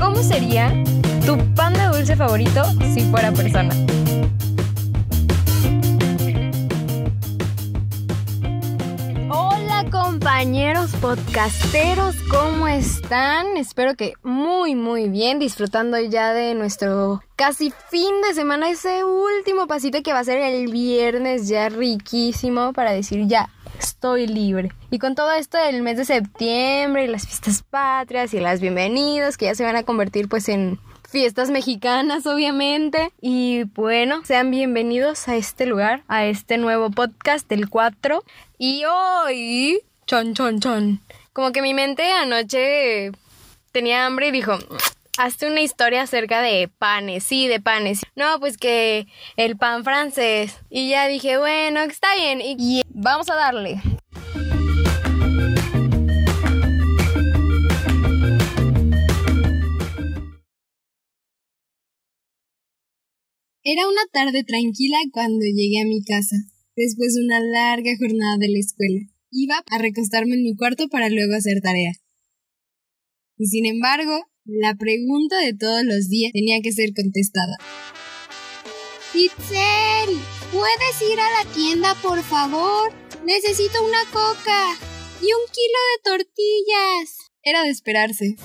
[0.00, 0.72] ¿Cómo sería
[1.26, 2.64] tu pan de dulce favorito
[2.94, 3.68] si fuera persona?
[9.90, 13.56] Compañeros podcasteros, ¿cómo están?
[13.56, 19.66] Espero que muy muy bien, disfrutando ya de nuestro casi fin de semana, ese último
[19.66, 23.48] pasito que va a ser el viernes ya riquísimo para decir ya,
[23.78, 24.70] estoy libre.
[24.90, 29.36] Y con todo esto del mes de septiembre y las fiestas patrias y las bienvenidas
[29.36, 30.78] que ya se van a convertir pues en
[31.10, 33.12] fiestas mexicanas obviamente.
[33.20, 38.22] Y bueno, sean bienvenidos a este lugar, a este nuevo podcast del 4.
[38.58, 41.00] Y hoy, chon, chon, chon.
[41.32, 43.10] Como que mi mente anoche
[43.72, 44.56] tenía hambre y dijo,
[45.18, 48.02] hazte una historia acerca de panes, sí, de panes.
[48.14, 49.06] No, pues que
[49.36, 50.60] el pan francés.
[50.70, 52.40] Y ya dije, bueno, está bien.
[52.40, 53.80] Y vamos a darle.
[63.62, 66.36] Era una tarde tranquila cuando llegué a mi casa,
[66.76, 69.00] después de una larga jornada de la escuela.
[69.30, 71.92] Iba a recostarme en mi cuarto para luego hacer tarea.
[73.36, 77.58] Y sin embargo, la pregunta de todos los días tenía que ser contestada.
[79.12, 80.16] Itzel,
[80.52, 82.90] ¿puedes ir a la tienda, por favor?
[83.26, 84.72] Necesito una coca
[85.20, 87.18] y un kilo de tortillas.
[87.42, 88.36] Era de esperarse.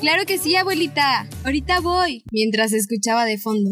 [0.00, 1.30] Claro que sí, abuelita.
[1.44, 2.24] Ahorita voy.
[2.30, 3.70] Mientras escuchaba de fondo.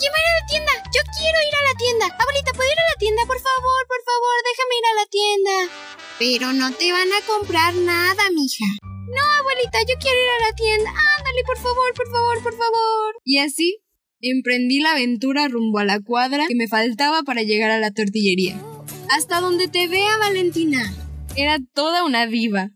[0.00, 0.72] ¿Quién va a ir a la tienda?
[0.96, 2.04] Yo quiero ir a la tienda.
[2.16, 3.22] Abuelita, ¿puedo ir a la tienda?
[3.28, 5.54] Por favor, por favor, déjame ir a la tienda.
[6.18, 8.64] Pero no te van a comprar nada, mija.
[8.80, 10.88] No, abuelita, yo quiero ir a la tienda.
[10.88, 13.08] Ándale, por favor, por favor, por favor.
[13.24, 13.84] Y así
[14.22, 18.56] emprendí la aventura rumbo a la cuadra que me faltaba para llegar a la tortillería.
[19.10, 20.80] Hasta donde te vea, Valentina.
[21.36, 22.70] Era toda una diva.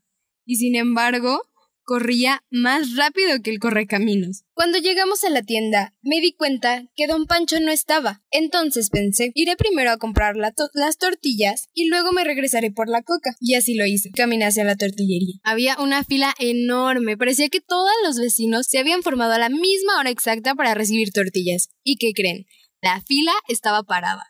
[0.44, 1.40] Y sin embargo,
[1.84, 4.44] corría más rápido que el correcaminos.
[4.54, 8.22] Cuando llegamos a la tienda, me di cuenta que don Pancho no estaba.
[8.30, 13.36] Entonces pensé, iré primero a comprar las tortillas y luego me regresaré por la coca.
[13.40, 14.10] Y así lo hice.
[14.12, 15.34] Caminé hacia la tortillería.
[15.42, 17.16] Había una fila enorme.
[17.16, 21.12] Parecía que todos los vecinos se habían formado a la misma hora exacta para recibir
[21.12, 21.68] tortillas.
[21.82, 22.46] ¿Y qué creen?
[22.80, 24.24] La fila estaba parada.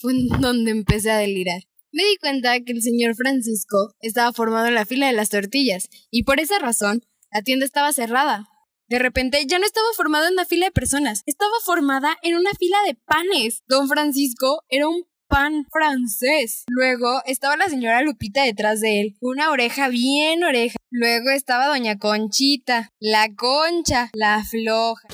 [0.00, 1.67] Fue donde empecé a delirar.
[1.90, 5.88] Me di cuenta que el señor Francisco estaba formado en la fila de las tortillas,
[6.10, 8.46] y por esa razón, la tienda estaba cerrada.
[8.88, 12.50] De repente ya no estaba formado en una fila de personas, estaba formada en una
[12.58, 13.62] fila de panes.
[13.68, 16.64] Don Francisco era un pan francés.
[16.68, 20.76] Luego estaba la señora Lupita detrás de él, una oreja bien oreja.
[20.90, 25.08] Luego estaba doña Conchita, la concha, la floja.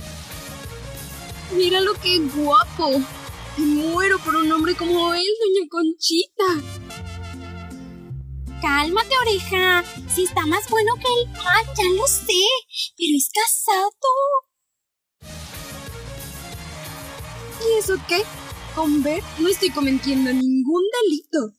[1.56, 3.00] Mira lo que guapo.
[3.56, 6.44] Muero por un hombre como él, doña Conchita.
[8.60, 9.84] Cálmate, oreja.
[10.08, 12.32] Si está más bueno que el pan, ya lo sé.
[12.96, 14.10] Pero es casado.
[17.60, 18.22] ¿Y eso qué?
[18.74, 21.52] Con ver, no estoy cometiendo ningún delito.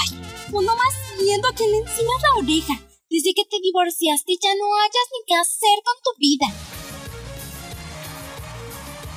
[0.00, 0.20] Ay,
[0.52, 2.74] uno más viendo que le encimas la oreja.
[3.10, 6.71] Desde que te divorciaste ya no hayas ni qué hacer con tu vida.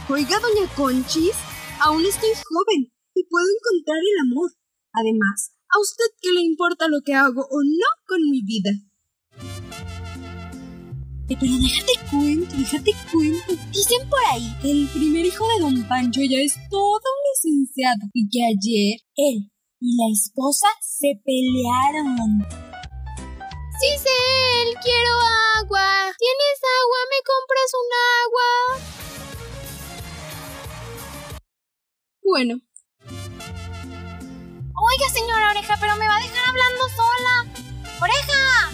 [0.07, 1.33] Oiga, doña Conchis,
[1.81, 4.51] aún estoy joven y puedo encontrar el amor.
[4.93, 8.69] Además, ¿a usted qué le importa lo que hago o no con mi vida?
[11.27, 13.57] Eh, pero déjate cuento, déjate cuento.
[13.73, 18.05] Dicen por ahí que el primer hijo de don Pancho ya es todo un licenciado
[18.13, 19.49] y que ayer él
[19.81, 22.45] y la esposa se pelearon.
[23.81, 25.13] él quiero
[25.57, 26.13] agua.
[26.19, 26.99] ¿Tienes agua?
[27.09, 27.89] ¿Me compras un
[28.21, 29.14] agua?
[32.25, 32.59] Bueno.
[34.73, 37.45] Oiga, señora Oreja, pero me va a dejar hablando sola.
[38.01, 38.71] ¡Oreja!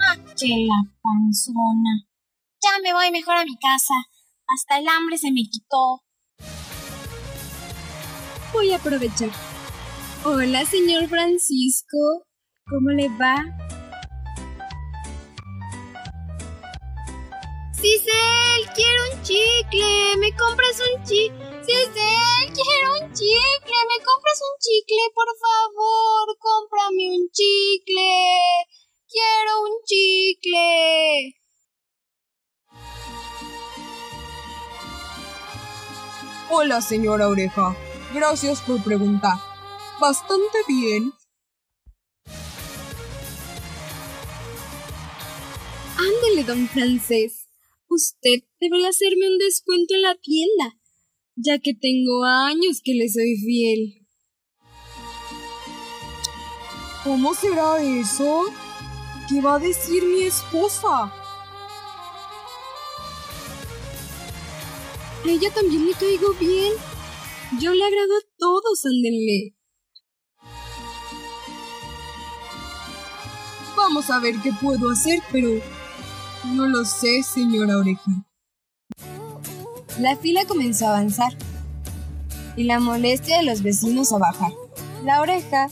[0.00, 2.08] Ah, la panzona.
[2.62, 3.92] Ya me voy mejor a mi casa.
[4.46, 6.02] Hasta el hambre se me quitó.
[8.54, 9.30] Voy a aprovechar.
[10.24, 12.24] Hola, señor Francisco.
[12.66, 13.44] ¿Cómo le va?
[17.74, 20.07] Cicel, quiero un chicle.
[20.28, 21.32] ¿Me compras un chicle?
[21.64, 23.78] Quiero un chicle.
[23.88, 26.36] ¿Me compras un chicle, por favor?
[26.38, 28.12] Cómprame un chicle.
[29.08, 31.34] Quiero un chicle.
[36.50, 37.74] Hola, señora Oreja.
[38.12, 39.38] Gracias por preguntar.
[39.98, 41.10] Bastante bien.
[45.96, 47.47] Ándele, don Francés.
[47.88, 50.78] Usted debería hacerme un descuento en la tienda
[51.40, 54.06] ya que tengo años que le soy fiel.
[57.04, 58.46] ¿Cómo será eso?
[59.28, 61.12] ¿Qué va a decir mi esposa?
[65.24, 66.72] A ella también le caigo bien.
[67.60, 69.54] Yo le agrado a todos, ándenle.
[73.76, 75.62] Vamos a ver qué puedo hacer, pero
[76.44, 78.26] no lo sé, señora Oreja.
[80.00, 81.32] La fila comenzó a avanzar
[82.56, 84.52] y la molestia de los vecinos a bajar.
[85.04, 85.68] La oreja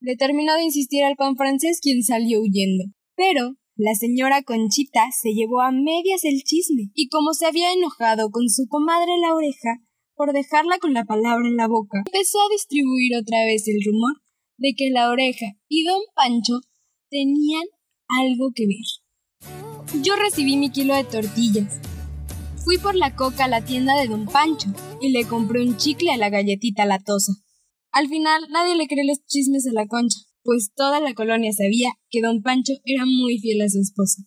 [0.00, 2.84] le terminó de insistir al pan francés quien salió huyendo.
[3.16, 8.30] Pero la señora Conchita se llevó a medias el chisme y como se había enojado
[8.30, 9.82] con su comadre la oreja
[10.14, 14.14] por dejarla con la palabra en la boca, empezó a distribuir otra vez el rumor
[14.56, 16.60] de que la oreja y don Pancho
[17.10, 17.64] tenían
[18.08, 19.05] algo que ver.
[19.94, 21.80] Yo recibí mi kilo de tortillas.
[22.64, 24.68] Fui por la coca a la tienda de don Pancho
[25.00, 27.32] y le compré un chicle a la galletita latosa.
[27.92, 31.90] Al final nadie le cree los chismes a la concha, pues toda la colonia sabía
[32.10, 34.22] que don Pancho era muy fiel a su esposa.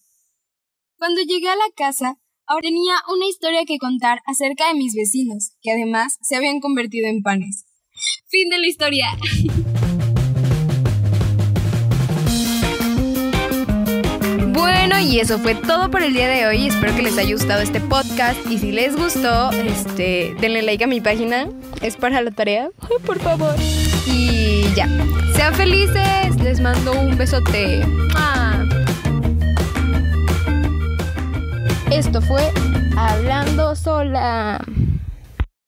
[0.98, 2.16] Cuando llegué a la casa,
[2.48, 7.08] ahora tenía una historia que contar acerca de mis vecinos, que además se habían convertido
[7.08, 7.66] en panes.
[8.28, 9.08] Fin de la historia.
[15.10, 16.68] y eso fue todo por el día de hoy.
[16.68, 18.40] Espero que les haya gustado este podcast.
[18.48, 21.48] Y si les gustó, este, denle like a mi página.
[21.82, 22.70] Es para la tarea.
[23.06, 23.56] Por favor.
[24.06, 24.88] Y ya.
[25.36, 26.36] Sean felices.
[26.44, 27.82] Les mando un besote.
[28.16, 28.64] Ah.
[31.90, 32.52] Esto fue
[32.96, 34.64] Hablando Sola.